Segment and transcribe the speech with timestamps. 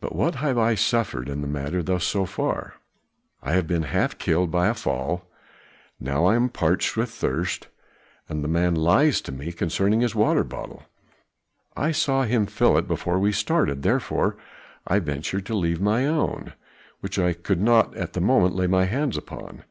[0.00, 2.74] But what have I suffered in the matter thus far?
[3.42, 5.26] I have been half killed by a fall,
[5.98, 7.68] now am I parched with thirst,
[8.28, 10.82] and the man lies to me concerning his water bottle.
[11.74, 14.36] I saw him fill it before we started, therefore
[14.86, 16.52] I ventured to leave mine own,
[17.00, 19.64] which I could not at the moment lay my hands upon.